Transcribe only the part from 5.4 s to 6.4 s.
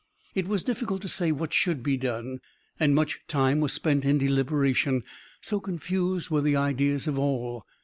so confused